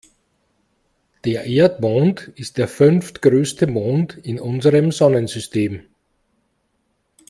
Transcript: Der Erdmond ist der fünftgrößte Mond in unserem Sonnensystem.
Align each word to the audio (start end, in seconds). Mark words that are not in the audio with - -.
Der 1.25 1.43
Erdmond 1.43 2.29
ist 2.33 2.57
der 2.57 2.67
fünftgrößte 2.67 3.67
Mond 3.67 4.17
in 4.17 4.39
unserem 4.39 4.91
Sonnensystem. 4.91 5.83